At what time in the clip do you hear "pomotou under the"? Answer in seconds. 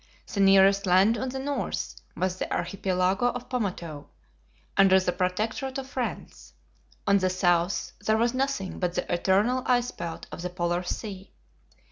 3.49-5.11